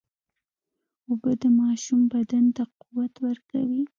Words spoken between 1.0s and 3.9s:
اوبه د ماشوم بدن ته قوت ورکوي.